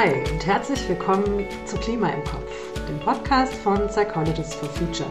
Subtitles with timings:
[0.00, 5.10] Hi und herzlich willkommen zu Klima im Kopf, dem Podcast von Psychologists for Future.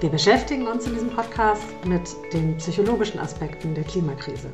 [0.00, 4.48] Wir beschäftigen uns in diesem Podcast mit den psychologischen Aspekten der Klimakrise.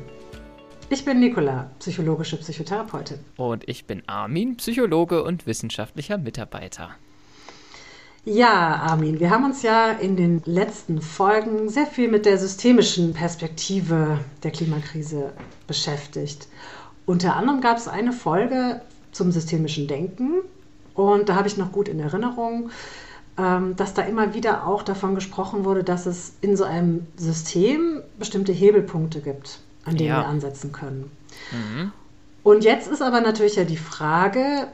[0.89, 3.19] Ich bin Nicola, psychologische Psychotherapeutin.
[3.37, 6.89] Und ich bin Armin, Psychologe und wissenschaftlicher Mitarbeiter.
[8.25, 13.13] Ja, Armin, wir haben uns ja in den letzten Folgen sehr viel mit der systemischen
[13.13, 15.31] Perspektive der Klimakrise
[15.65, 16.49] beschäftigt.
[17.05, 18.81] Unter anderem gab es eine Folge
[19.15, 20.41] zum systemischen Denken
[20.95, 22.71] und da habe ich noch gut in Erinnerung,
[23.37, 28.01] ähm, dass da immer wieder auch davon gesprochen wurde, dass es in so einem System
[28.17, 30.21] bestimmte Hebelpunkte gibt, an denen ja.
[30.21, 31.11] wir ansetzen können.
[31.51, 31.91] Mhm.
[32.43, 34.67] Und jetzt ist aber natürlich ja die Frage,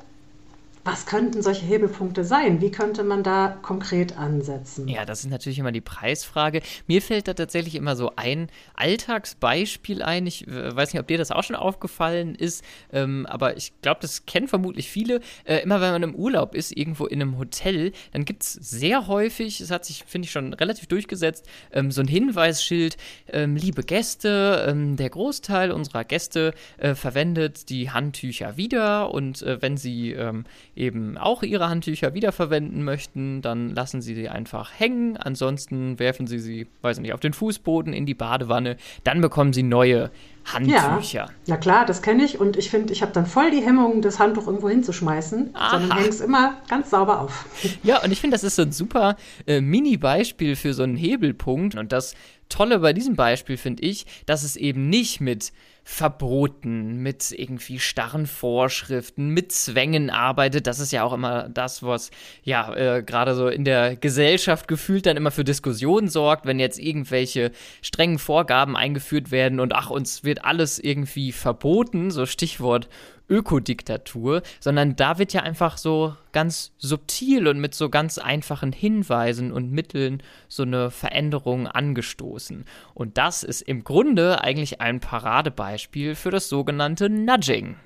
[0.83, 2.59] was könnten solche Hebelpunkte sein?
[2.61, 4.87] Wie könnte man da konkret ansetzen?
[4.87, 6.61] Ja, das ist natürlich immer die Preisfrage.
[6.87, 10.25] Mir fällt da tatsächlich immer so ein Alltagsbeispiel ein.
[10.25, 13.99] Ich äh, weiß nicht, ob dir das auch schon aufgefallen ist, ähm, aber ich glaube,
[14.01, 15.21] das kennen vermutlich viele.
[15.43, 19.07] Äh, immer wenn man im Urlaub ist, irgendwo in einem Hotel, dann gibt es sehr
[19.07, 23.83] häufig, es hat sich, finde ich, schon relativ durchgesetzt, ähm, so ein Hinweisschild, ähm, liebe
[23.83, 30.11] Gäste, ähm, der Großteil unserer Gäste äh, verwendet die Handtücher wieder und äh, wenn sie
[30.11, 30.45] ähm,
[30.75, 35.17] eben auch ihre Handtücher wiederverwenden möchten, dann lassen sie sie einfach hängen.
[35.17, 38.77] Ansonsten werfen sie sie, weiß ich nicht, auf den Fußboden, in die Badewanne.
[39.03, 40.11] Dann bekommen sie neue
[40.45, 40.99] Handtücher.
[41.01, 42.39] Ja, ja klar, das kenne ich.
[42.39, 45.71] Und ich finde, ich habe dann voll die Hemmung, das Handtuch irgendwo hinzuschmeißen, Aha.
[45.71, 47.45] sondern hänge es immer ganz sauber auf.
[47.83, 51.75] Ja, und ich finde, das ist so ein super äh, Mini-Beispiel für so einen Hebelpunkt.
[51.75, 52.15] Und das
[52.49, 55.51] Tolle bei diesem Beispiel finde ich, dass es eben nicht mit
[55.83, 60.67] Verboten, mit irgendwie starren Vorschriften, mit Zwängen arbeitet.
[60.67, 62.11] Das ist ja auch immer das, was
[62.43, 66.79] ja äh, gerade so in der Gesellschaft gefühlt dann immer für Diskussionen sorgt, wenn jetzt
[66.79, 67.51] irgendwelche
[67.81, 72.87] strengen Vorgaben eingeführt werden und ach, uns wird alles irgendwie verboten, so Stichwort
[73.31, 79.51] Ökodiktatur, sondern da wird ja einfach so ganz subtil und mit so ganz einfachen Hinweisen
[79.51, 82.65] und Mitteln so eine Veränderung angestoßen.
[82.93, 87.77] Und das ist im Grunde eigentlich ein Paradebeispiel für das sogenannte Nudging.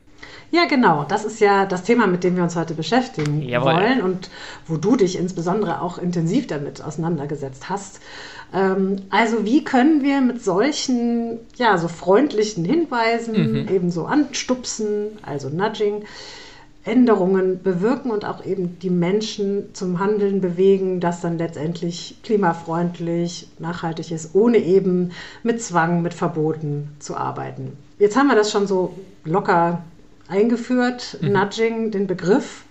[0.52, 1.06] Ja, genau.
[1.08, 3.74] Das ist ja das Thema, mit dem wir uns heute beschäftigen Jawohl.
[3.74, 4.30] wollen und
[4.68, 8.00] wo du dich insbesondere auch intensiv damit auseinandergesetzt hast.
[8.54, 13.68] Ähm, also wie können wir mit solchen, ja, so freundlichen Hinweisen, mhm.
[13.68, 16.06] eben so anstupsen, also Nudging,
[16.86, 24.12] Änderungen bewirken und auch eben die Menschen zum Handeln bewegen, das dann letztendlich klimafreundlich, nachhaltig
[24.12, 25.12] ist, ohne eben
[25.42, 27.76] mit Zwang, mit Verboten zu arbeiten.
[27.98, 28.94] Jetzt haben wir das schon so
[29.24, 29.82] locker
[30.28, 31.32] eingeführt, mhm.
[31.32, 32.64] Nudging, den Begriff.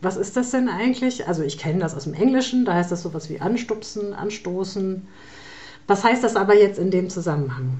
[0.00, 1.28] Was ist das denn eigentlich?
[1.28, 5.06] Also ich kenne das aus dem Englischen, da heißt das sowas wie anstupsen, anstoßen.
[5.86, 7.78] Was heißt das aber jetzt in dem Zusammenhang?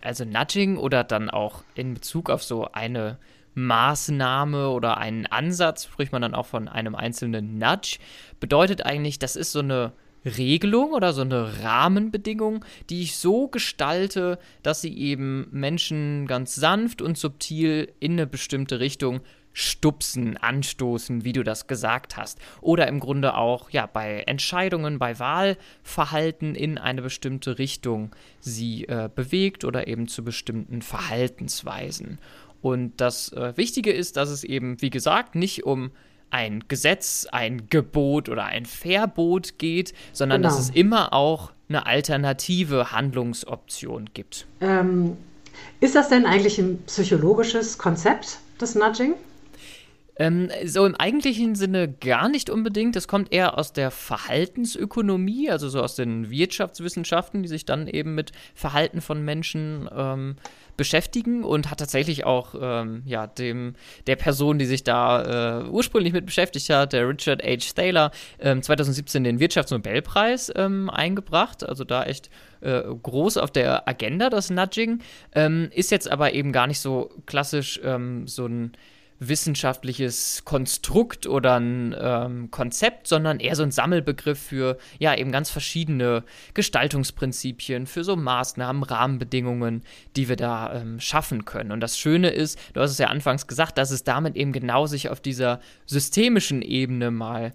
[0.00, 3.18] Also Nudging oder dann auch in Bezug auf so eine
[3.54, 7.98] Maßnahme oder einen Ansatz, spricht man dann auch von einem einzelnen Nudge,
[8.40, 9.92] bedeutet eigentlich, das ist so eine
[10.24, 17.02] Regelung oder so eine Rahmenbedingung, die ich so gestalte, dass sie eben Menschen ganz sanft
[17.02, 19.20] und subtil in eine bestimmte Richtung
[19.54, 22.38] stupsen, anstoßen, wie du das gesagt hast.
[22.60, 28.10] Oder im Grunde auch ja, bei Entscheidungen, bei Wahlverhalten in eine bestimmte Richtung
[28.40, 32.18] sie äh, bewegt oder eben zu bestimmten Verhaltensweisen.
[32.60, 35.92] Und das äh, Wichtige ist, dass es eben, wie gesagt, nicht um
[36.30, 40.54] ein Gesetz, ein Gebot oder ein Verbot geht, sondern genau.
[40.54, 44.46] dass es immer auch eine alternative Handlungsoption gibt.
[44.60, 45.16] Ähm,
[45.80, 49.14] ist das denn eigentlich ein psychologisches Konzept, das Nudging?
[50.16, 52.94] Ähm, so im eigentlichen Sinne gar nicht unbedingt.
[52.94, 58.14] Das kommt eher aus der Verhaltensökonomie, also so aus den Wirtschaftswissenschaften, die sich dann eben
[58.14, 60.36] mit Verhalten von Menschen ähm,
[60.76, 63.74] beschäftigen und hat tatsächlich auch ähm, ja, dem,
[64.06, 67.74] der Person, die sich da äh, ursprünglich mit beschäftigt hat, der Richard H.
[67.74, 71.64] Thaler, ähm, 2017 den Wirtschaftsnobelpreis ähm, eingebracht.
[71.64, 72.30] Also da echt
[72.60, 75.00] äh, groß auf der Agenda, das Nudging.
[75.34, 78.72] Ähm, ist jetzt aber eben gar nicht so klassisch ähm, so ein
[79.28, 85.50] wissenschaftliches Konstrukt oder ein ähm, Konzept, sondern eher so ein Sammelbegriff für ja eben ganz
[85.50, 86.24] verschiedene
[86.54, 89.82] Gestaltungsprinzipien, für so Maßnahmen, Rahmenbedingungen,
[90.16, 91.72] die wir da ähm, schaffen können.
[91.72, 94.86] Und das Schöne ist, du hast es ja anfangs gesagt, dass es damit eben genau
[94.86, 97.52] sich auf dieser systemischen Ebene mal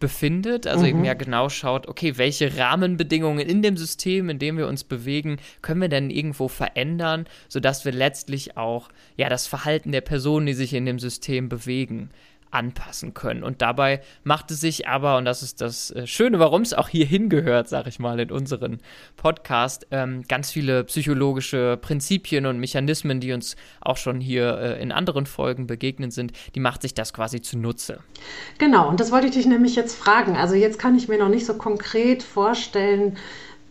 [0.00, 0.88] befindet, also mhm.
[0.88, 5.36] eben ja genau schaut, okay, welche Rahmenbedingungen in dem System, in dem wir uns bewegen,
[5.62, 10.54] können wir denn irgendwo verändern, sodass wir letztlich auch ja das Verhalten der Personen, die
[10.54, 12.10] sich in dem System bewegen,
[12.50, 13.42] anpassen können.
[13.42, 16.88] Und dabei macht es sich aber, und das ist das äh, Schöne, warum es auch
[16.88, 18.80] hier hingehört, sag ich mal, in unseren
[19.16, 24.92] Podcast, ähm, ganz viele psychologische Prinzipien und Mechanismen, die uns auch schon hier äh, in
[24.92, 28.00] anderen Folgen begegnet sind, die macht sich das quasi zunutze.
[28.58, 30.36] Genau, und das wollte ich dich nämlich jetzt fragen.
[30.36, 33.16] Also jetzt kann ich mir noch nicht so konkret vorstellen,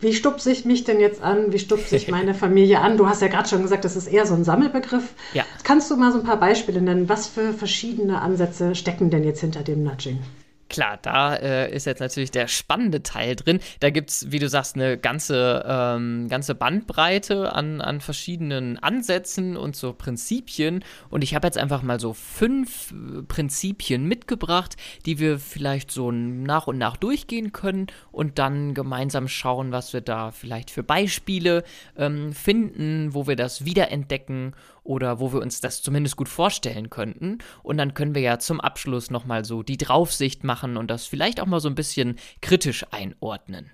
[0.01, 1.51] wie stupse ich mich denn jetzt an?
[1.51, 2.97] Wie stupse ich meine Familie an?
[2.97, 5.13] Du hast ja gerade schon gesagt, das ist eher so ein Sammelbegriff.
[5.33, 5.43] Ja.
[5.63, 7.09] Kannst du mal so ein paar Beispiele nennen?
[7.09, 10.19] Was für verschiedene Ansätze stecken denn jetzt hinter dem Nudging?
[10.69, 13.59] Klar, da äh, ist jetzt natürlich der spannende Teil drin.
[13.79, 19.57] Da gibt es, wie du sagst, eine ganze, ähm, ganze Bandbreite an, an verschiedenen Ansätzen
[19.57, 20.83] und so Prinzipien.
[21.09, 24.75] Und ich habe jetzt einfach mal so fünf äh, Prinzipien mitgebracht,
[25.07, 30.01] die wir vielleicht so nach und nach durchgehen können und dann gemeinsam schauen, was wir
[30.01, 31.63] da vielleicht für Beispiele
[31.97, 34.53] ähm, finden, wo wir das wiederentdecken
[34.83, 37.39] oder wo wir uns das zumindest gut vorstellen könnten.
[37.63, 41.39] Und dann können wir ja zum Abschluss nochmal so die Draufsicht machen und das vielleicht
[41.39, 43.71] auch mal so ein bisschen kritisch einordnen.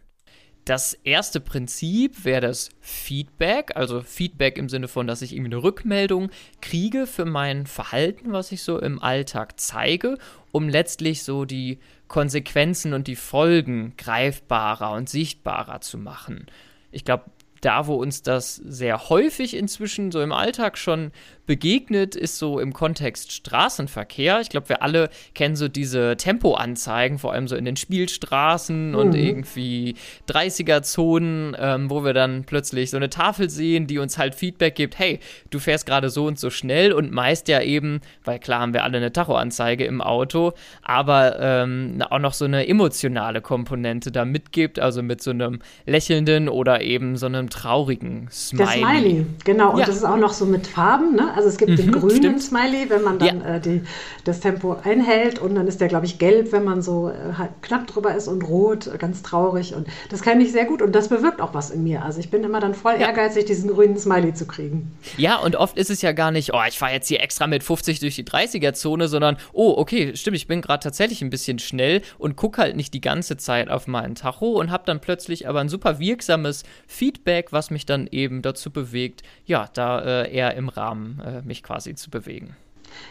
[0.66, 5.63] Das erste Prinzip wäre das Feedback, also Feedback im Sinne von, dass ich irgendwie eine
[5.63, 10.18] Rückmeldung kriege für mein Verhalten, was ich so im Alltag zeige,
[10.51, 11.78] um letztlich so die
[12.08, 16.48] Konsequenzen und die Folgen greifbarer und sichtbarer zu machen.
[16.92, 17.25] Ich glaube,
[17.65, 21.12] da, wo uns das sehr häufig inzwischen so im Alltag schon
[21.45, 24.42] begegnet, ist so im Kontext Straßenverkehr.
[24.42, 28.95] Ich glaube, wir alle kennen so diese Tempoanzeigen, vor allem so in den Spielstraßen mhm.
[28.95, 29.95] und irgendwie
[30.30, 34.97] 30er-Zonen, ähm, wo wir dann plötzlich so eine Tafel sehen, die uns halt Feedback gibt,
[34.97, 35.19] hey,
[35.50, 38.83] du fährst gerade so und so schnell und meist ja eben, weil klar haben wir
[38.83, 44.80] alle eine Tachoanzeige im Auto, aber ähm, auch noch so eine emotionale Komponente da mitgibt,
[44.80, 48.65] also mit so einem lächelnden oder eben so einem traurigen Smiley.
[48.65, 49.74] Der Smiley, genau.
[49.74, 49.86] Und ja.
[49.86, 51.15] das ist auch noch so mit Farben.
[51.15, 51.35] Ne?
[51.36, 52.44] Also es gibt mhm, den grünen stimmt.
[52.44, 53.56] Smiley, wenn man dann ja.
[53.56, 53.82] äh, die,
[54.24, 55.40] das Tempo einhält.
[55.40, 58.28] Und dann ist der, glaube ich, gelb, wenn man so äh, halt knapp drüber ist
[58.28, 59.74] und rot, ganz traurig.
[59.74, 60.82] Und das kenne ich sehr gut.
[60.82, 62.04] Und das bewirkt auch was in mir.
[62.04, 63.08] Also ich bin immer dann voll ja.
[63.08, 64.96] ehrgeizig, diesen grünen Smiley zu kriegen.
[65.18, 67.64] Ja, und oft ist es ja gar nicht, oh, ich fahre jetzt hier extra mit
[67.64, 72.02] 50 durch die 30er-Zone, sondern, oh, okay, stimmt, ich bin gerade tatsächlich ein bisschen schnell
[72.18, 75.60] und gucke halt nicht die ganze Zeit auf meinen Tacho und habe dann plötzlich aber
[75.60, 80.56] ein super wirksames Feedback Feedback, was mich dann eben dazu bewegt, ja, da äh, eher
[80.56, 82.56] im Rahmen äh, mich quasi zu bewegen.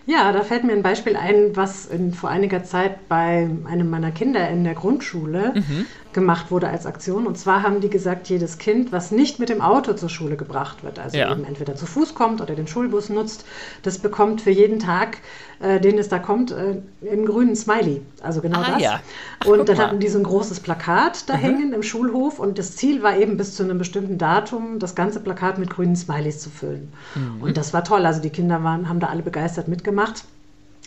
[0.07, 4.13] Ja, da fällt mir ein Beispiel ein, was in, vor einiger Zeit bei einem meiner
[4.13, 7.27] Kinder in der Grundschule mhm gemacht wurde als Aktion.
[7.27, 10.83] Und zwar haben die gesagt, jedes Kind, was nicht mit dem Auto zur Schule gebracht
[10.83, 11.31] wird, also ja.
[11.31, 13.45] eben entweder zu Fuß kommt oder den Schulbus nutzt,
[13.83, 15.19] das bekommt für jeden Tag,
[15.61, 16.81] äh, den es da kommt, äh,
[17.11, 18.01] einen grünen Smiley.
[18.23, 18.83] Also genau ah, das.
[18.83, 19.01] Ja.
[19.41, 21.41] Ach, und dann hatten die so ein großes Plakat da mhm.
[21.41, 25.21] hängen im Schulhof und das Ziel war eben bis zu einem bestimmten Datum das ganze
[25.21, 26.93] Plakat mit grünen Smileys zu füllen.
[27.15, 27.43] Mhm.
[27.43, 28.07] Und das war toll.
[28.07, 30.25] Also die Kinder waren, haben da alle begeistert mitgemacht.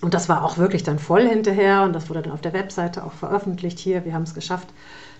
[0.02, 3.04] Und das war auch wirklich dann voll hinterher und das wurde dann auf der Webseite
[3.04, 3.80] auch veröffentlicht.
[3.80, 4.68] Hier, wir haben es geschafft,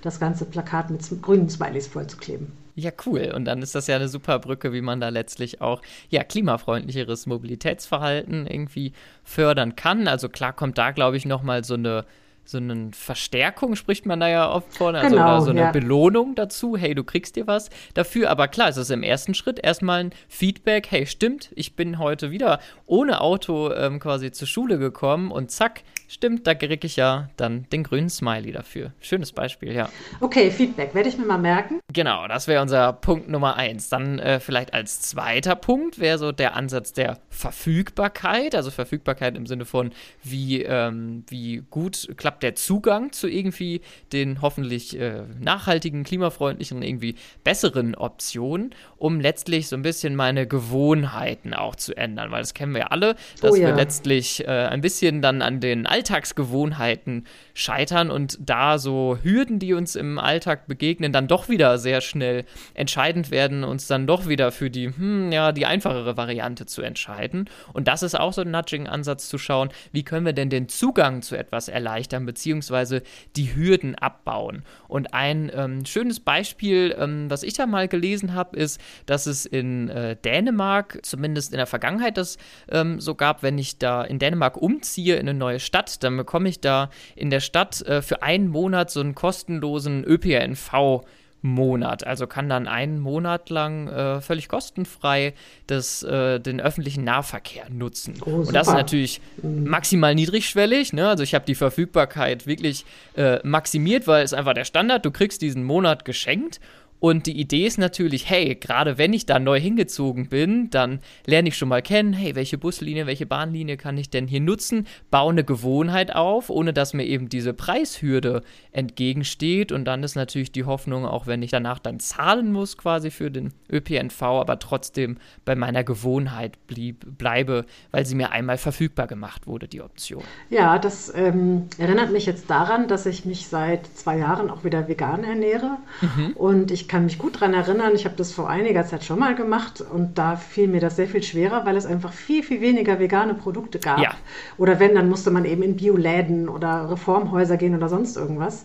[0.04, 2.52] das ganze Plakat mit grünen Smileys vollzukleben.
[2.76, 3.34] Ja, cool.
[3.36, 7.26] Und dann ist das ja eine super Brücke, wie man da letztlich auch ja, klimafreundlicheres
[7.26, 8.94] Mobilitätsverhalten irgendwie
[9.24, 10.08] fördern kann.
[10.08, 12.06] Also klar kommt da, glaube ich, nochmal so eine
[12.48, 15.72] so eine Verstärkung spricht man da ja oft von, also genau, so eine ja.
[15.72, 19.60] Belohnung dazu, hey, du kriegst dir was dafür, aber klar, es ist im ersten Schritt
[19.60, 24.80] erstmal ein Feedback, hey, stimmt, ich bin heute wieder ohne Auto ähm, quasi zur Schule
[24.80, 28.94] gekommen und zack, stimmt, da kriege ich ja dann den grünen Smiley dafür.
[29.02, 29.90] Schönes Beispiel, ja.
[30.22, 31.80] Okay, Feedback, werde ich mir mal merken.
[31.94, 33.90] Genau, das wäre unser Punkt Nummer eins.
[33.90, 39.46] Dann äh, vielleicht als zweiter Punkt wäre so der Ansatz der Verfügbarkeit, also Verfügbarkeit im
[39.46, 39.92] Sinne von,
[40.24, 43.82] wie, ähm, wie gut klappt der Zugang zu irgendwie
[44.14, 51.54] den hoffentlich äh, nachhaltigen, klimafreundlichen, irgendwie besseren Optionen, um letztlich so ein bisschen meine Gewohnheiten
[51.54, 53.68] auch zu ändern, weil das kennen wir ja alle, dass oh ja.
[53.68, 59.74] wir letztlich äh, ein bisschen dann an den Alltagsgewohnheiten scheitern und da so Hürden, die
[59.74, 64.52] uns im Alltag begegnen, dann doch wieder sehr schnell entscheidend werden, uns dann doch wieder
[64.52, 67.50] für die, hm, ja, die einfachere Variante zu entscheiden.
[67.74, 71.22] Und das ist auch so ein Nudging-Ansatz zu schauen, wie können wir denn den Zugang
[71.22, 73.02] zu etwas erleichtern, beziehungsweise
[73.36, 74.64] die Hürden abbauen.
[74.88, 79.48] Und ein ähm, schönes Beispiel, ähm, was ich da mal gelesen habe, ist, dass es
[79.48, 82.38] in äh, Dänemark, zumindest in der Vergangenheit, das
[82.70, 86.50] ähm, so gab, wenn ich da in Dänemark umziehe in eine neue Stadt, dann bekomme
[86.50, 91.02] ich da in der Stadt äh, für einen Monat so einen kostenlosen ÖPNV.
[91.42, 92.06] Monat.
[92.06, 95.34] Also kann dann einen Monat lang äh, völlig kostenfrei
[95.68, 98.16] das, äh, den öffentlichen Nahverkehr nutzen.
[98.26, 99.66] Oh, und das ist natürlich mhm.
[99.70, 100.94] maximal niedrigschwellig.
[100.94, 101.08] Ne?
[101.08, 105.42] Also ich habe die Verfügbarkeit wirklich äh, maximiert, weil es einfach der Standard, du kriegst
[105.42, 106.60] diesen Monat geschenkt
[107.00, 111.50] Und die Idee ist natürlich, hey, gerade wenn ich da neu hingezogen bin, dann lerne
[111.50, 115.32] ich schon mal kennen, hey, welche Buslinie, welche Bahnlinie kann ich denn hier nutzen, baue
[115.32, 119.72] eine Gewohnheit auf, ohne dass mir eben diese Preishürde entgegensteht.
[119.72, 123.30] Und dann ist natürlich die Hoffnung, auch wenn ich danach dann zahlen muss quasi für
[123.30, 129.46] den ÖPNV, aber trotzdem bei meiner Gewohnheit blieb, bleibe, weil sie mir einmal verfügbar gemacht
[129.46, 130.24] wurde, die Option.
[130.50, 134.88] Ja, das ähm, erinnert mich jetzt daran, dass ich mich seit zwei Jahren auch wieder
[134.88, 135.78] vegan ernähre.
[136.02, 136.32] Mhm.
[136.36, 139.36] Und ich kann mich gut daran erinnern, ich habe das vor einiger Zeit schon mal
[139.36, 143.00] gemacht und da fiel mir das sehr viel schwerer, weil es einfach viel, viel weniger
[143.00, 144.00] vegane Produkte gab.
[144.00, 144.12] Ja.
[144.58, 148.64] Oder wenn, dann musste man eben in Bioläden oder Reformhäuser gehen oder sonst irgendwas.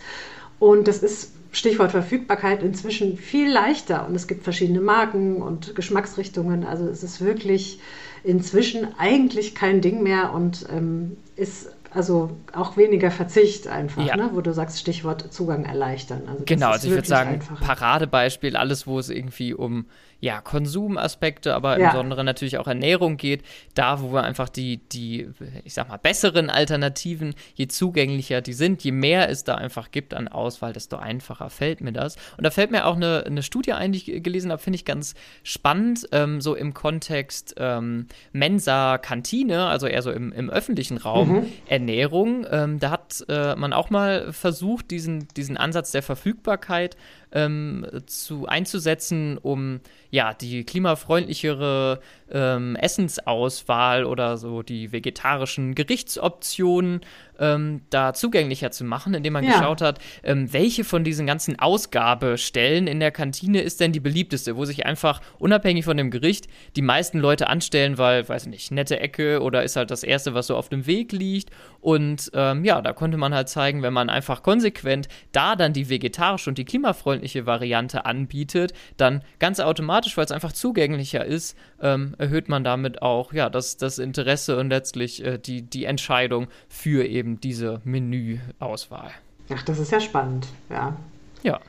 [0.59, 6.65] Und das ist Stichwort Verfügbarkeit inzwischen viel leichter und es gibt verschiedene Marken und Geschmacksrichtungen.
[6.65, 7.79] Also es ist wirklich
[8.25, 14.17] inzwischen eigentlich kein Ding mehr und ähm, ist also auch weniger Verzicht einfach, ja.
[14.17, 14.31] ne?
[14.33, 16.23] wo du sagst, Stichwort Zugang erleichtern.
[16.27, 17.65] Also genau, also ich würde sagen, einfacher.
[17.65, 19.87] Paradebeispiel, alles, wo es irgendwie um
[20.23, 21.87] ja, Konsumaspekte, aber ja.
[21.87, 23.43] im Besonderen natürlich auch Ernährung geht,
[23.75, 25.29] da wo wir einfach die, die,
[25.65, 30.15] ich sag mal, besseren Alternativen, je zugänglicher die sind, je mehr es da einfach gibt
[30.15, 32.15] an Auswahl, desto einfacher fällt mir das.
[32.37, 34.85] Und da fällt mir auch eine, eine Studie ein, die ich gelesen habe, finde ich
[34.85, 40.99] ganz spannend, ähm, so im Kontext ähm, Mensa, Kantine, also eher so im, im öffentlichen
[40.99, 41.47] Raum, mhm.
[41.83, 42.47] Ernährung.
[42.51, 46.97] Ähm, da hat äh, man auch mal versucht, diesen, diesen Ansatz der Verfügbarkeit
[47.33, 57.01] ähm, zu, einzusetzen, um ja die klimafreundlichere ähm, Essensauswahl oder so die vegetarischen Gerichtsoptionen
[57.39, 59.53] ähm, da zugänglicher zu machen, indem man ja.
[59.53, 64.57] geschaut hat, ähm, welche von diesen ganzen Ausgabestellen in der Kantine ist denn die beliebteste,
[64.57, 66.47] wo sich einfach unabhängig von dem Gericht
[66.77, 70.47] die meisten Leute anstellen, weil, weiß nicht, nette Ecke oder ist halt das erste, was
[70.47, 71.51] so auf dem Weg liegt.
[71.81, 75.89] Und ähm, ja, da konnte man halt zeigen, wenn man einfach konsequent da dann die
[75.89, 82.15] vegetarische und die klimafreundliche Variante anbietet, dann ganz automatisch, weil es einfach zugänglicher ist, ähm,
[82.19, 87.07] erhöht man damit auch ja, das, das Interesse und letztlich äh, die, die Entscheidung für
[87.07, 89.11] eben diese Menüauswahl.
[89.53, 90.97] Ach, das ist ja spannend, ja.
[91.43, 91.61] Ja.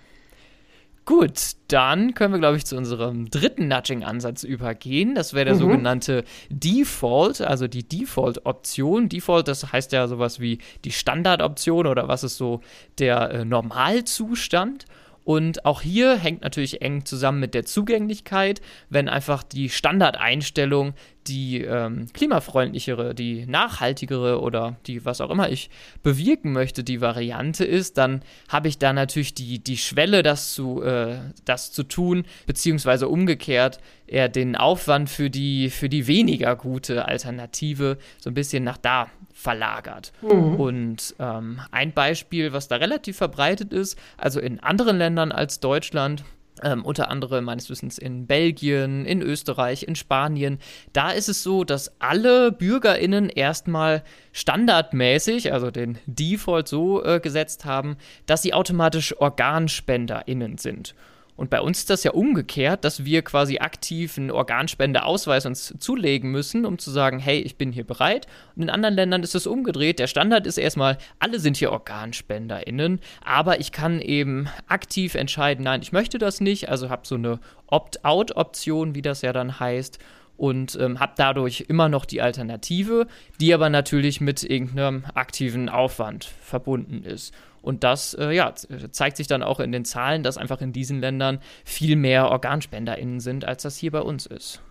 [1.06, 5.16] Gut, dann können wir, glaube ich, zu unserem dritten Nudging-Ansatz übergehen.
[5.16, 5.60] Das wäre der mhm.
[5.60, 9.10] sogenannte Default, also die Default-Option.
[9.10, 12.62] Default, das heißt ja sowas wie die Standardoption oder was ist so
[13.00, 14.86] der äh, Normalzustand.
[15.24, 20.94] Und auch hier hängt natürlich eng zusammen mit der Zugänglichkeit, wenn einfach die Standardeinstellung
[21.28, 25.70] die ähm, klimafreundlichere, die nachhaltigere oder die, was auch immer ich
[26.02, 30.82] bewirken möchte, die Variante ist, dann habe ich da natürlich die, die Schwelle, das zu,
[30.82, 37.06] äh, das zu tun, beziehungsweise umgekehrt eher den Aufwand für die, für die weniger gute
[37.06, 39.10] Alternative so ein bisschen nach da
[39.44, 40.14] verlagert.
[40.22, 40.56] Mhm.
[40.56, 46.24] Und ähm, ein Beispiel, was da relativ verbreitet ist, also in anderen Ländern als Deutschland,
[46.62, 50.60] ähm, unter anderem meines Wissens in Belgien, in Österreich, in Spanien.
[50.94, 57.66] Da ist es so, dass alle BürgerInnen erstmal standardmäßig, also den Default so äh, gesetzt
[57.66, 60.96] haben, dass sie automatisch OrganspenderInnen sind.
[61.36, 66.32] Und bei uns ist das ja umgekehrt, dass wir quasi aktiv einen Organspendeausweis uns zulegen
[66.32, 68.28] müssen, um zu sagen, hey, ich bin hier bereit.
[68.56, 70.00] Und in anderen Ländern ist es umgedreht.
[70.00, 75.82] Der Standard ist erstmal, alle sind hier OrganspenderInnen, aber ich kann eben aktiv entscheiden, nein,
[75.82, 76.70] ich möchte das nicht.
[76.70, 80.00] Also habe so eine Opt-out-Option, wie das ja dann heißt
[80.38, 83.08] und ähm, habe dadurch immer noch die Alternative,
[83.40, 87.34] die aber natürlich mit irgendeinem aktiven Aufwand verbunden ist.
[87.62, 88.54] Und das äh, ja,
[88.92, 93.22] zeigt sich dann auch in den Zahlen, dass einfach in diesen Ländern viel mehr OrganspenderInnen
[93.22, 94.62] sind, als das hier bei uns ist.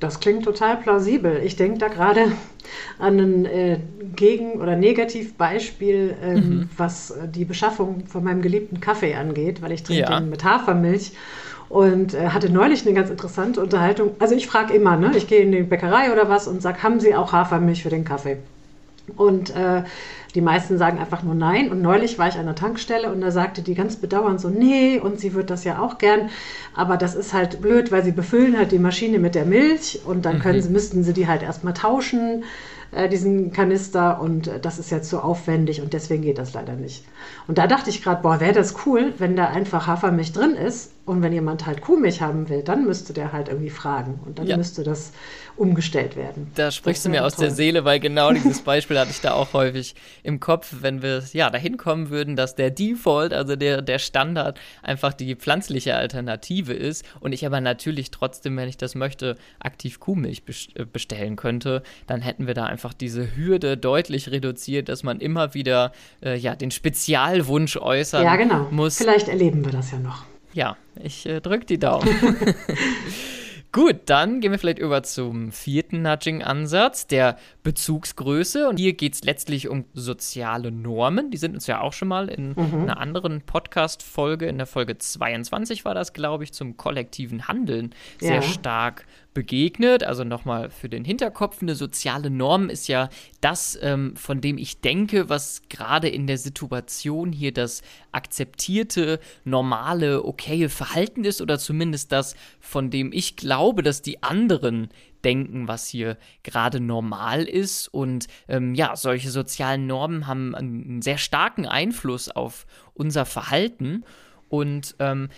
[0.00, 1.40] Das klingt total plausibel.
[1.44, 2.32] Ich denke da gerade
[2.98, 3.78] an ein äh,
[4.16, 6.70] Gegen- oder Negativbeispiel, ähm, mhm.
[6.76, 10.18] was äh, die Beschaffung von meinem geliebten Kaffee angeht, weil ich trinke ja.
[10.18, 11.12] den mit Hafermilch
[11.70, 14.16] und äh, hatte neulich eine ganz interessante Unterhaltung.
[14.18, 15.12] Also ich frage immer, ne?
[15.16, 18.04] ich gehe in die Bäckerei oder was und sage, haben Sie auch Hafermilch für den
[18.04, 18.38] Kaffee?
[19.16, 19.84] Und äh,
[20.34, 21.70] die meisten sagen einfach nur nein.
[21.70, 24.98] Und neulich war ich an der Tankstelle und da sagte die ganz bedauernd so, nee,
[24.98, 26.30] und sie wird das ja auch gern.
[26.74, 30.24] Aber das ist halt blöd, weil sie befüllen halt die Maschine mit der Milch und
[30.26, 30.62] dann können mhm.
[30.62, 32.44] sie, müssten sie die halt erstmal tauschen,
[32.92, 34.20] äh, diesen Kanister.
[34.20, 37.04] Und äh, das ist ja zu aufwendig und deswegen geht das leider nicht.
[37.46, 40.92] Und da dachte ich gerade, boah, wäre das cool, wenn da einfach Hafermilch drin ist.
[41.06, 44.20] Und wenn jemand halt Kuhmilch haben will, dann müsste der halt irgendwie fragen.
[44.24, 44.56] Und dann ja.
[44.56, 45.12] müsste das
[45.60, 46.50] umgestellt werden.
[46.54, 47.46] Da sprichst du mir aus toll.
[47.46, 51.22] der Seele, weil genau dieses Beispiel hatte ich da auch häufig im Kopf, wenn wir
[51.32, 56.72] ja dahin kommen würden, dass der Default, also der, der Standard, einfach die pflanzliche Alternative
[56.72, 60.42] ist und ich aber natürlich trotzdem, wenn ich das möchte, aktiv Kuhmilch
[60.74, 65.54] äh, bestellen könnte, dann hätten wir da einfach diese Hürde deutlich reduziert, dass man immer
[65.54, 68.68] wieder äh, ja den Spezialwunsch äußern ja, genau.
[68.70, 68.98] muss.
[68.98, 70.24] Vielleicht erleben wir das ja noch.
[70.52, 72.08] Ja, ich äh, drücke die Daumen.
[73.72, 78.68] Gut, dann gehen wir vielleicht über zum vierten Nudging-Ansatz, der Bezugsgröße.
[78.68, 81.30] Und hier geht es letztlich um soziale Normen.
[81.30, 82.80] Die sind uns ja auch schon mal in mhm.
[82.82, 88.36] einer anderen Podcast-Folge, in der Folge 22 war das, glaube ich, zum kollektiven Handeln sehr
[88.36, 88.42] ja.
[88.42, 90.02] stark begegnet.
[90.04, 93.08] Also nochmal für den Hinterkopf, eine soziale Norm ist ja
[93.40, 97.82] das, ähm, von dem ich denke, was gerade in der Situation hier das
[98.12, 104.88] akzeptierte, normale, okaye Verhalten ist oder zumindest das, von dem ich glaube, dass die anderen
[105.24, 107.88] denken, was hier gerade normal ist.
[107.88, 114.04] Und ähm, ja, solche sozialen Normen haben einen sehr starken Einfluss auf unser Verhalten.
[114.48, 115.28] Und ähm,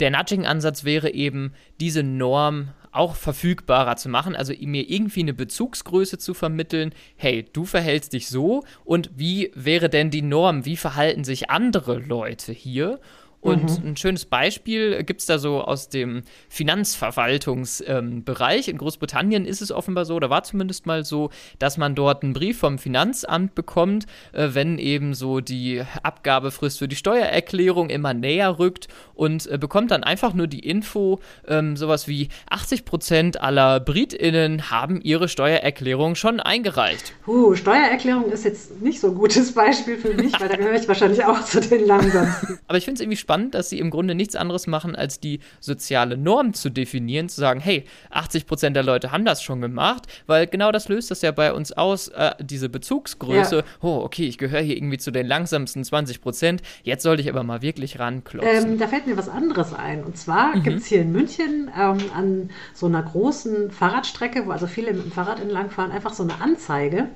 [0.00, 6.18] der Nudging-Ansatz wäre eben, diese Norm auch verfügbarer zu machen, also mir irgendwie eine Bezugsgröße
[6.18, 11.24] zu vermitteln, hey, du verhältst dich so und wie wäre denn die Norm, wie verhalten
[11.24, 12.98] sich andere Leute hier?
[13.40, 13.90] Und mhm.
[13.90, 18.68] ein schönes Beispiel gibt es da so aus dem Finanzverwaltungsbereich.
[18.68, 21.30] Ähm, in Großbritannien ist es offenbar so, da war zumindest mal so,
[21.60, 26.88] dass man dort einen Brief vom Finanzamt bekommt, äh, wenn eben so die Abgabefrist für
[26.88, 32.08] die Steuererklärung immer näher rückt und äh, bekommt dann einfach nur die Info, ähm, sowas
[32.08, 37.12] wie 80 Prozent aller BritInnen haben ihre Steuererklärung schon eingereicht.
[37.26, 40.88] Uh, Steuererklärung ist jetzt nicht so ein gutes Beispiel für mich, weil da gehöre ich
[40.88, 42.58] wahrscheinlich auch zu den langsamsten.
[42.66, 45.40] Aber ich finde es irgendwie spannend, dass sie im Grunde nichts anderes machen, als die
[45.60, 50.06] soziale Norm zu definieren, zu sagen, hey, 80 Prozent der Leute haben das schon gemacht,
[50.26, 53.56] weil genau das löst das ja bei uns aus, äh, diese Bezugsgröße.
[53.56, 53.62] Ja.
[53.82, 57.42] Oh, okay, ich gehöre hier irgendwie zu den langsamsten 20 Prozent, jetzt sollte ich aber
[57.42, 58.70] mal wirklich ranklopfen.
[58.72, 60.04] Ähm, da fällt mir was anderes ein.
[60.04, 60.62] Und zwar mhm.
[60.62, 65.04] gibt es hier in München ähm, an so einer großen Fahrradstrecke, wo also viele mit
[65.04, 67.08] dem Fahrrad entlang fahren, einfach so eine Anzeige,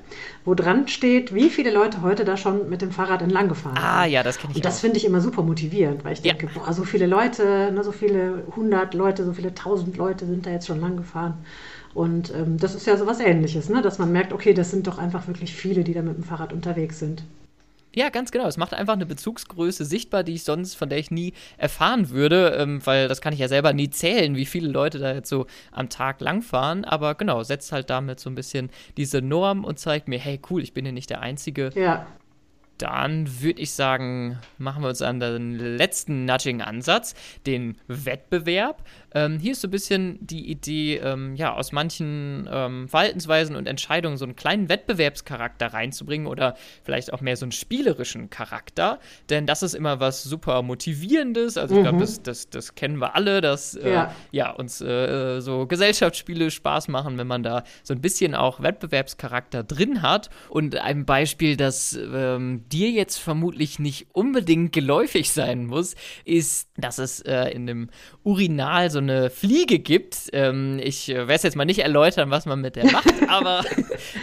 [0.45, 3.83] wo dran steht, wie viele Leute heute da schon mit dem Fahrrad entlang gefahren sind.
[3.83, 6.47] Ah, ja, das kenne ich Und das finde ich immer super motivierend weil ich denke,
[6.47, 6.51] ja.
[6.53, 10.51] boah, so viele Leute, ne, so viele hundert Leute, so viele tausend Leute sind da
[10.51, 11.37] jetzt schon lang gefahren.
[11.93, 13.81] Und ähm, das ist ja so was Ähnliches, ne?
[13.81, 16.51] dass man merkt, okay, das sind doch einfach wirklich viele, die da mit dem Fahrrad
[16.51, 17.23] unterwegs sind.
[17.95, 18.47] Ja, ganz genau.
[18.47, 22.55] Es macht einfach eine Bezugsgröße sichtbar, die ich sonst, von der ich nie erfahren würde,
[22.57, 25.45] ähm, weil das kann ich ja selber nie zählen, wie viele Leute da jetzt so
[25.71, 26.85] am Tag langfahren.
[26.85, 30.63] Aber genau, setzt halt damit so ein bisschen diese Norm und zeigt mir, hey, cool,
[30.63, 31.69] ich bin hier nicht der Einzige.
[31.75, 32.07] Ja.
[32.83, 37.15] Dann würde ich sagen, machen wir uns an den letzten Nudging-Ansatz,
[37.45, 38.83] den Wettbewerb.
[39.13, 43.67] Ähm, hier ist so ein bisschen die Idee, ähm, ja, aus manchen ähm, Verhaltensweisen und
[43.67, 48.99] Entscheidungen so einen kleinen Wettbewerbscharakter reinzubringen oder vielleicht auch mehr so einen spielerischen Charakter.
[49.29, 51.57] Denn das ist immer was super Motivierendes.
[51.57, 52.01] Also, ich glaube, mhm.
[52.01, 54.15] das, das, das kennen wir alle, dass äh, ja.
[54.31, 54.51] ja.
[54.51, 60.01] uns äh, so Gesellschaftsspiele Spaß machen, wenn man da so ein bisschen auch Wettbewerbscharakter drin
[60.01, 60.29] hat.
[60.49, 65.95] Und ein Beispiel, das ähm, dir jetzt vermutlich nicht unbedingt geläufig sein muss,
[66.25, 67.89] ist, dass es äh, in dem
[68.23, 70.29] Urinal so eine Fliege gibt.
[70.33, 73.63] Ähm, ich äh, werde es jetzt mal nicht erläutern, was man mit der macht, aber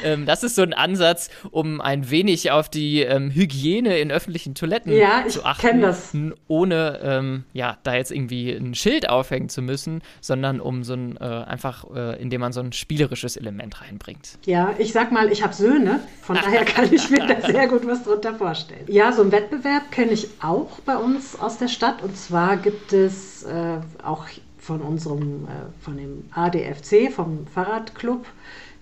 [0.05, 4.55] ähm, das ist so ein Ansatz, um ein wenig auf die ähm, Hygiene in öffentlichen
[4.55, 5.81] Toiletten ja, zu achten.
[5.81, 6.13] Das.
[6.49, 11.17] Ohne ähm, ja, da jetzt irgendwie ein Schild aufhängen zu müssen, sondern um so ein
[11.17, 14.39] äh, einfach, äh, indem man so ein spielerisches Element reinbringt.
[14.47, 17.87] Ja, ich sag mal, ich habe Söhne, von daher kann ich mir da sehr gut
[17.87, 18.85] was drunter vorstellen.
[18.89, 22.93] Ja, so ein Wettbewerb kenne ich auch bei uns aus der Stadt und zwar gibt
[22.93, 24.27] es äh, auch
[24.71, 28.25] von unserem, äh, von dem ADFC, vom Fahrradclub,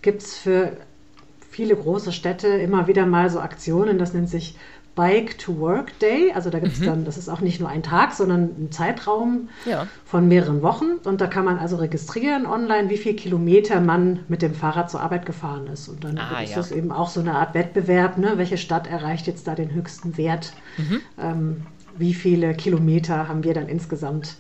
[0.03, 0.73] gibt es für
[1.51, 4.55] viele große Städte immer wieder mal so Aktionen, das nennt sich
[4.95, 6.31] Bike to Work Day.
[6.35, 6.85] Also da gibt es mhm.
[6.85, 9.87] dann, das ist auch nicht nur ein Tag, sondern ein Zeitraum ja.
[10.05, 10.99] von mehreren Wochen.
[11.05, 15.01] Und da kann man also registrieren online, wie viele Kilometer man mit dem Fahrrad zur
[15.01, 15.89] Arbeit gefahren ist.
[15.89, 16.57] Und dann ah, ist ja.
[16.57, 18.35] das eben auch so eine Art Wettbewerb, ne?
[18.37, 20.53] welche Stadt erreicht jetzt da den höchsten Wert.
[20.77, 21.01] Mhm.
[21.19, 24.37] Ähm, wie viele Kilometer haben wir dann insgesamt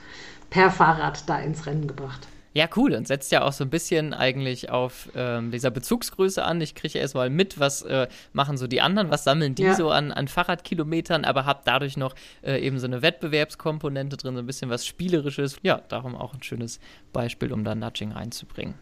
[0.50, 2.28] per Fahrrad da ins Rennen gebracht.
[2.54, 2.94] Ja, cool.
[2.94, 6.60] Und setzt ja auch so ein bisschen eigentlich auf ähm, dieser Bezugsgröße an.
[6.60, 9.74] Ich kriege erstmal mit, was äh, machen so die anderen, was sammeln die ja.
[9.74, 14.40] so an, an Fahrradkilometern, aber habe dadurch noch äh, eben so eine Wettbewerbskomponente drin, so
[14.40, 15.58] ein bisschen was Spielerisches.
[15.62, 16.80] Ja, darum auch ein schönes
[17.12, 18.74] Beispiel, um da Nudging reinzubringen.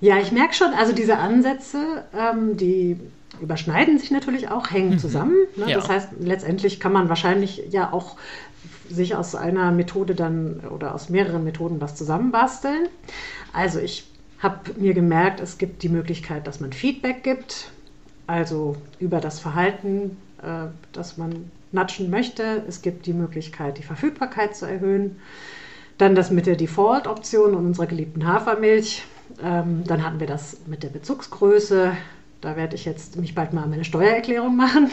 [0.00, 2.98] Ja, ich merke schon, also diese Ansätze, ähm, die
[3.42, 4.98] überschneiden sich natürlich auch, hängen mhm.
[4.98, 5.36] zusammen.
[5.56, 5.70] Ne?
[5.70, 5.76] Ja.
[5.76, 8.16] Das heißt, letztendlich kann man wahrscheinlich ja auch
[8.88, 12.88] sich aus einer Methode dann oder aus mehreren Methoden was zusammenbasteln.
[13.52, 14.06] Also ich
[14.38, 17.70] habe mir gemerkt, es gibt die Möglichkeit, dass man Feedback gibt,
[18.26, 22.62] also über das Verhalten, äh, das man natschen möchte.
[22.68, 25.16] Es gibt die Möglichkeit, die Verfügbarkeit zu erhöhen.
[25.98, 29.04] Dann das mit der Default-Option und unserer geliebten Hafermilch.
[29.42, 31.92] Ähm, dann hatten wir das mit der Bezugsgröße.
[32.42, 34.90] Da werde ich jetzt mich bald mal meine Steuererklärung machen.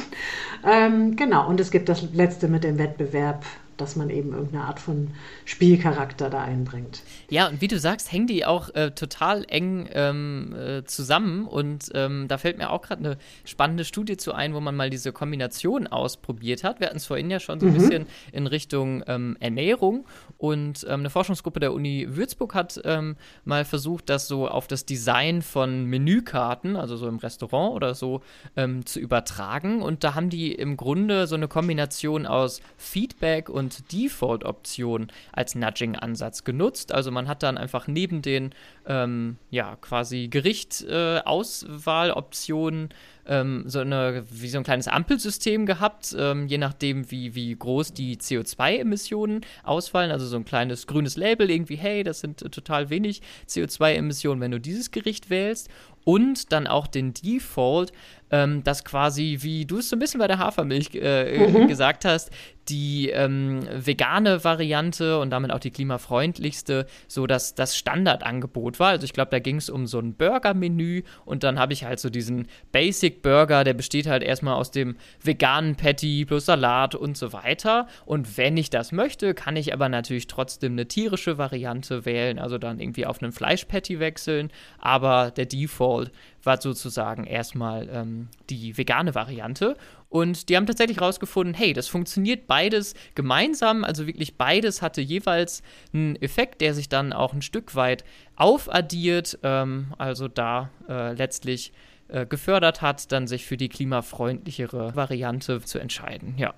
[0.64, 3.46] Ähm, genau, und es gibt das letzte mit dem Wettbewerb
[3.82, 5.10] dass man eben irgendeine Art von
[5.46, 7.02] Spielcharakter da einbringt.
[7.30, 11.46] Ja, und wie du sagst, hängen die auch äh, total eng ähm, äh, zusammen.
[11.46, 14.89] Und ähm, da fällt mir auch gerade eine spannende Studie zu ein, wo man mal
[14.89, 16.80] diese Kombination ausprobiert hat.
[16.80, 17.78] Wir hatten es vorhin ja schon so ein mhm.
[17.78, 20.06] bisschen in Richtung ähm, Ernährung.
[20.38, 23.15] Und ähm, eine Forschungsgruppe der Uni Würzburg hat ähm,
[23.46, 28.22] mal versucht, das so auf das Design von Menükarten, also so im Restaurant oder so,
[28.56, 29.82] ähm, zu übertragen.
[29.82, 36.43] Und da haben die im Grunde so eine Kombination aus Feedback und Default-Option als Nudging-Ansatz
[36.43, 36.91] genutzt.
[36.91, 38.53] Also man hat dann einfach neben den
[38.86, 42.93] ähm, ja, quasi Gericht-Auswahloptionen äh,
[43.30, 47.94] ähm, so eine, wie so ein kleines Ampelsystem gehabt, ähm, je nachdem, wie, wie groß
[47.94, 50.12] die CO2-Emissionen ausfallen.
[50.12, 54.52] Also so ein kleines grünes Label, irgendwie, hey, das sind äh, total wenig CO2-Emissionen, wenn
[54.52, 55.70] du dieses Gericht wählst
[56.04, 57.92] und dann auch den Default,
[58.32, 61.68] ähm, dass quasi, wie du es so ein bisschen bei der Hafermilch äh, mhm.
[61.68, 62.32] gesagt hast,
[62.68, 68.89] die ähm, vegane Variante und damit auch die klimafreundlichste so dass das Standardangebot war.
[68.89, 72.00] Also ich glaube, da ging es um so ein Burger-Menü und dann habe ich halt
[72.00, 77.17] so diesen Basic Burger, der besteht halt erstmal aus dem veganen Patty plus Salat und
[77.17, 77.88] so weiter.
[78.05, 82.58] Und wenn ich das möchte, kann ich aber natürlich trotzdem eine tierische Variante wählen, also
[82.58, 84.51] dann irgendwie auf einen Fleischpatty wechseln.
[84.79, 86.12] Aber der Default
[86.43, 89.75] war sozusagen erstmal ähm, die vegane Variante.
[90.10, 93.84] Und die haben tatsächlich rausgefunden, hey, das funktioniert beides gemeinsam.
[93.84, 95.62] Also wirklich beides hatte jeweils
[95.93, 98.03] einen Effekt, der sich dann auch ein Stück weit
[98.36, 99.38] aufaddiert.
[99.43, 101.73] Ähm, also da äh, letztlich
[102.10, 106.36] äh, gefördert hat, dann sich für die klimafreundlichere Variante zu entscheiden.
[106.38, 106.54] Ja.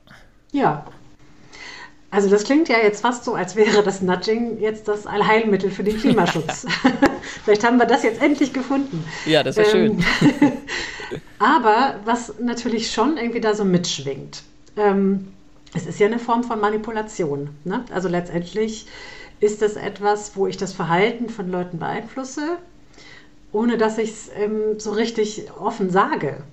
[0.52, 0.86] Ja,
[2.12, 5.84] also das klingt ja jetzt fast so, als wäre das Nudging jetzt das Allheilmittel für
[5.84, 6.68] den Klimaschutz.
[7.46, 9.06] Vielleicht haben wir das jetzt endlich gefunden.
[9.26, 10.52] Ja, das wäre ähm, schön.
[11.40, 14.44] aber was natürlich schon irgendwie da so mitschwingt,
[14.76, 15.30] ähm,
[15.74, 17.50] es ist ja eine Form von Manipulation.
[17.64, 17.86] Ne?
[17.94, 18.88] Also letztendlich
[19.40, 22.58] ist das etwas, wo ich das Verhalten von Leuten beeinflusse,
[23.52, 26.44] ohne dass ich es ähm, so richtig offen sage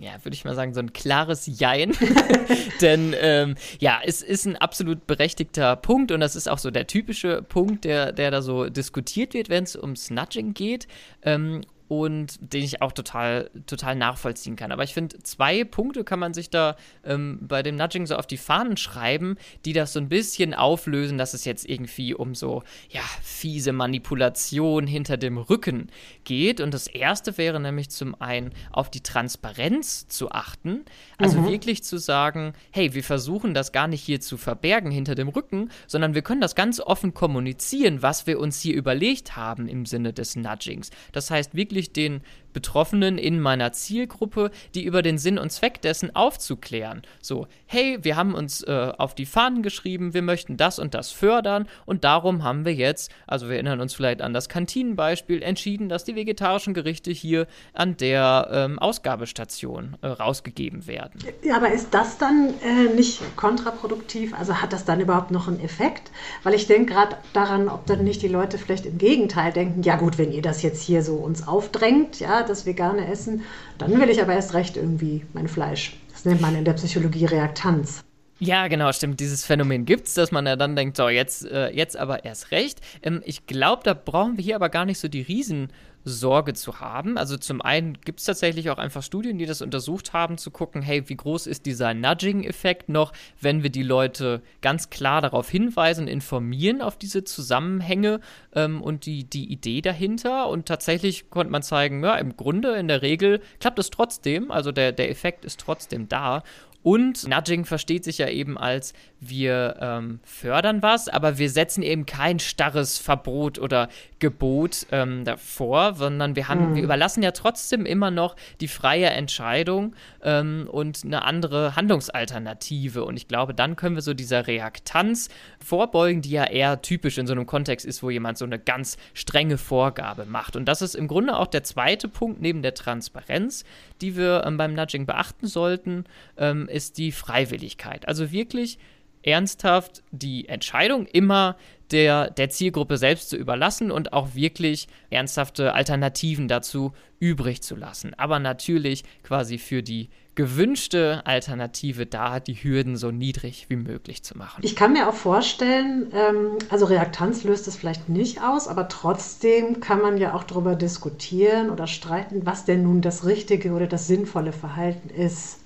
[0.00, 1.92] ja, würde ich mal sagen, so ein klares Jein.
[2.80, 6.86] Denn ähm, ja, es ist ein absolut berechtigter Punkt und das ist auch so der
[6.86, 10.88] typische Punkt, der, der da so diskutiert wird, wenn es ums Nudging geht.
[11.22, 11.60] Ähm,
[11.90, 14.70] und den ich auch total, total nachvollziehen kann.
[14.70, 18.28] Aber ich finde, zwei Punkte kann man sich da ähm, bei dem Nudging so auf
[18.28, 22.62] die Fahnen schreiben, die das so ein bisschen auflösen, dass es jetzt irgendwie um so,
[22.90, 25.88] ja, fiese Manipulation hinter dem Rücken
[26.22, 26.60] geht.
[26.60, 30.84] Und das erste wäre nämlich zum einen auf die Transparenz zu achten.
[31.18, 31.48] Also mhm.
[31.48, 35.72] wirklich zu sagen, hey, wir versuchen das gar nicht hier zu verbergen hinter dem Rücken,
[35.88, 40.12] sondern wir können das ganz offen kommunizieren, was wir uns hier überlegt haben im Sinne
[40.12, 40.90] des Nudgings.
[41.10, 42.20] Das heißt wirklich wirklich den
[42.52, 47.02] Betroffenen in meiner Zielgruppe, die über den Sinn und Zweck dessen aufzuklären.
[47.20, 51.10] So, hey, wir haben uns äh, auf die Fahnen geschrieben, wir möchten das und das
[51.10, 55.88] fördern und darum haben wir jetzt, also wir erinnern uns vielleicht an das Kantinenbeispiel, entschieden,
[55.88, 61.20] dass die vegetarischen Gerichte hier an der ähm, Ausgabestation äh, rausgegeben werden.
[61.42, 64.34] Ja, aber ist das dann äh, nicht kontraproduktiv?
[64.34, 66.10] Also hat das dann überhaupt noch einen Effekt?
[66.42, 69.96] Weil ich denke gerade daran, ob dann nicht die Leute vielleicht im Gegenteil denken, ja
[69.96, 73.42] gut, wenn ihr das jetzt hier so uns aufdrängt, ja, das vegane Essen,
[73.78, 75.96] dann will ich aber erst recht irgendwie mein Fleisch.
[76.10, 78.02] Das nennt man in der Psychologie Reaktanz.
[78.42, 79.20] Ja, genau, stimmt.
[79.20, 82.52] Dieses Phänomen gibt es, dass man ja dann denkt, so, jetzt, äh, jetzt aber erst
[82.52, 82.80] recht.
[83.02, 85.68] Ähm, ich glaube, da brauchen wir hier aber gar nicht so die Riesen
[86.04, 87.18] Sorge zu haben.
[87.18, 90.82] Also zum einen gibt es tatsächlich auch einfach Studien, die das untersucht haben, zu gucken,
[90.82, 96.08] hey, wie groß ist dieser Nudging-Effekt noch, wenn wir die Leute ganz klar darauf hinweisen,
[96.08, 98.20] informieren auf diese Zusammenhänge
[98.54, 100.48] ähm, und die, die Idee dahinter.
[100.48, 104.72] Und tatsächlich konnte man zeigen, ja, im Grunde, in der Regel klappt es trotzdem, also
[104.72, 106.42] der, der Effekt ist trotzdem da.
[106.82, 112.06] Und Nudging versteht sich ja eben als, wir ähm, fördern was, aber wir setzen eben
[112.06, 113.88] kein starres Verbot oder
[114.18, 116.74] Gebot ähm, davor, sondern wir, haben, mhm.
[116.76, 123.04] wir überlassen ja trotzdem immer noch die freie Entscheidung ähm, und eine andere Handlungsalternative.
[123.04, 125.28] Und ich glaube, dann können wir so dieser Reaktanz
[125.62, 128.96] vorbeugen, die ja eher typisch in so einem Kontext ist, wo jemand so eine ganz
[129.12, 130.56] strenge Vorgabe macht.
[130.56, 133.64] Und das ist im Grunde auch der zweite Punkt neben der Transparenz,
[134.02, 136.04] die wir ähm, beim Nudging beachten sollten,
[136.36, 138.06] ähm, ist die Freiwilligkeit.
[138.08, 138.78] Also wirklich
[139.22, 141.56] ernsthaft die Entscheidung immer
[141.90, 148.14] der, der Zielgruppe selbst zu überlassen und auch wirklich ernsthafte Alternativen dazu übrig zu lassen.
[148.14, 154.38] Aber natürlich quasi für die gewünschte Alternative da die Hürden so niedrig wie möglich zu
[154.38, 154.60] machen.
[154.62, 159.80] Ich kann mir auch vorstellen, ähm, also Reaktanz löst es vielleicht nicht aus, aber trotzdem
[159.80, 164.06] kann man ja auch darüber diskutieren oder streiten, was denn nun das richtige oder das
[164.06, 165.60] sinnvolle Verhalten ist.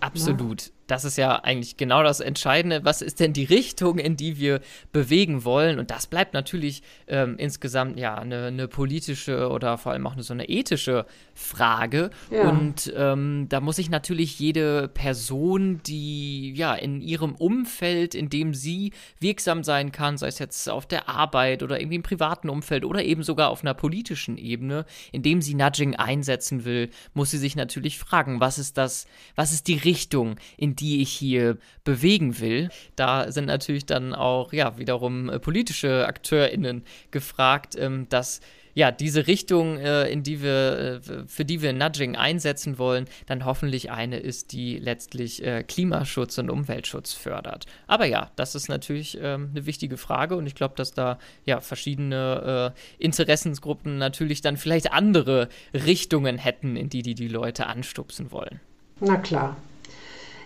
[0.00, 0.70] Absolut.
[0.88, 2.84] Das ist ja eigentlich genau das Entscheidende.
[2.84, 5.78] Was ist denn die Richtung, in die wir bewegen wollen?
[5.78, 10.22] Und das bleibt natürlich ähm, insgesamt ja eine, eine, politische oder vor allem auch eine,
[10.22, 12.10] so eine ethische Frage.
[12.30, 12.48] Ja.
[12.48, 18.54] Und ähm, da muss sich natürlich jede Person, die ja in ihrem Umfeld, in dem
[18.54, 22.86] sie wirksam sein kann, sei es jetzt auf der Arbeit oder irgendwie im privaten Umfeld
[22.86, 27.38] oder eben sogar auf einer politischen Ebene, in dem sie Nudging einsetzen will, muss sie
[27.38, 32.38] sich natürlich fragen, was ist das, was ist die Richtung, in die ich hier bewegen
[32.40, 32.68] will.
[32.96, 38.40] Da sind natürlich dann auch, ja, wiederum äh, politische AkteurInnen gefragt, ähm, dass
[38.74, 43.44] ja, diese Richtung, äh, in die wir, äh, für die wir Nudging einsetzen wollen, dann
[43.44, 47.66] hoffentlich eine ist, die letztlich Klimaschutz und Umweltschutz fördert.
[47.88, 51.60] Aber ja, das ist natürlich ähm, eine wichtige Frage und ich glaube, dass da ja
[51.60, 58.60] verschiedene Interessensgruppen natürlich dann vielleicht andere Richtungen hätten, in die die, die Leute anstupsen wollen.
[59.00, 59.56] Na klar.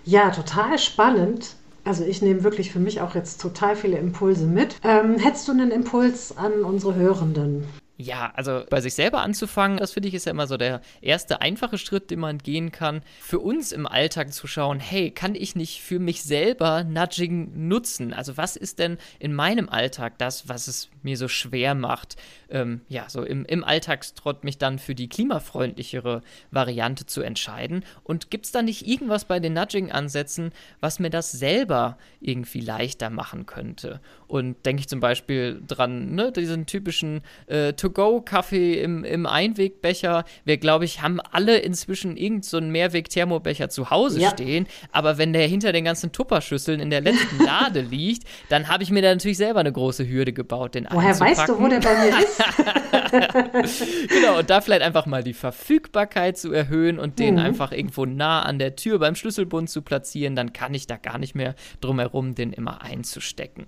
[0.04, 1.54] Ja, total spannend.
[1.84, 4.76] Also ich nehme wirklich für mich auch jetzt total viele Impulse mit.
[4.84, 7.64] Ähm, hättest du einen Impuls an unsere Hörenden?
[7.98, 11.42] Ja, also bei sich selber anzufangen, das finde ich ist ja immer so der erste
[11.42, 13.02] einfache Schritt, den man gehen kann.
[13.20, 18.14] Für uns im Alltag zu schauen, hey, kann ich nicht für mich selber Nudging nutzen?
[18.14, 22.16] Also was ist denn in meinem Alltag das, was es mir so schwer macht,
[22.48, 27.84] ähm, ja, so im, im Alltagstrott mich dann für die klimafreundlichere Variante zu entscheiden?
[28.04, 33.10] Und gibt es da nicht irgendwas bei den Nudging-Ansätzen, was mir das selber irgendwie leichter
[33.10, 34.00] machen könnte?
[34.28, 40.24] Und denke ich zum Beispiel dran, ne, diesen typischen äh, To-Go-Kaffee im, im Einwegbecher.
[40.44, 44.30] Wir, glaube ich, haben alle inzwischen irgendeinen so Mehrweg-Thermobecher zu Hause ja.
[44.30, 44.68] stehen.
[44.92, 48.90] Aber wenn der hinter den ganzen Tupperschüsseln in der letzten Lade liegt, dann habe ich
[48.90, 51.94] mir da natürlich selber eine große Hürde gebaut, den Woher weißt du, wo der bei
[51.94, 54.08] mir ist?
[54.08, 57.40] genau, und da vielleicht einfach mal die Verfügbarkeit zu erhöhen und den mhm.
[57.40, 61.18] einfach irgendwo nah an der Tür beim Schlüsselbund zu platzieren, dann kann ich da gar
[61.18, 63.66] nicht mehr drum herum, den immer einzustecken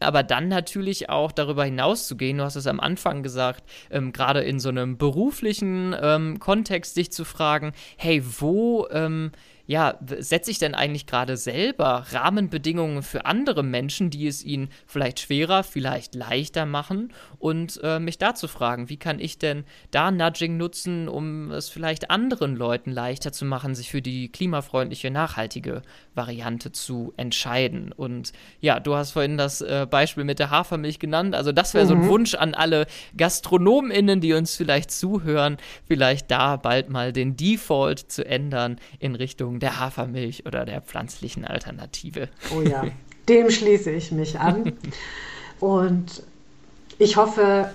[0.00, 4.12] aber dann natürlich auch darüber hinaus zu gehen, du hast es am Anfang gesagt, ähm,
[4.12, 9.32] gerade in so einem beruflichen ähm, Kontext dich zu fragen, hey, wo ähm,
[9.66, 15.20] ja, setze ich denn eigentlich gerade selber Rahmenbedingungen für andere Menschen, die es ihnen vielleicht
[15.20, 20.10] schwerer, vielleicht leichter machen und äh, mich da zu fragen, wie kann ich denn da
[20.10, 25.82] Nudging nutzen, um es vielleicht anderen Leuten leichter zu machen, sich für die klimafreundliche, nachhaltige
[26.14, 27.92] Variante zu entscheiden.
[27.92, 31.84] Und ja, du hast vorhin das äh, Beispiel mit der Hafermilch genannt, also das wäre
[31.84, 31.88] mhm.
[31.88, 32.08] so ein mhm.
[32.08, 38.24] Wunsch an alle GastronomInnen, die uns vielleicht zuhören, vielleicht da bald mal den Default zu
[38.24, 42.28] ändern in Richtung Nutzung der Hafermilch oder der pflanzlichen Alternative.
[42.54, 42.84] Oh ja,
[43.28, 44.72] dem schließe ich mich an.
[45.60, 46.22] Und
[46.98, 47.70] ich hoffe,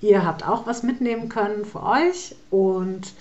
[0.00, 3.12] ihr habt auch was mitnehmen können für euch und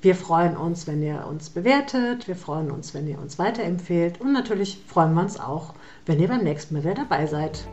[0.00, 2.28] wir freuen uns, wenn ihr uns bewertet.
[2.28, 4.20] Wir freuen uns, wenn ihr uns weiterempfehlt.
[4.20, 5.74] Und natürlich freuen wir uns auch,
[6.06, 7.66] wenn ihr beim nächsten Mal wieder dabei seid.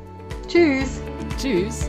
[0.47, 0.99] Tschüss.
[1.37, 1.87] Tschüss.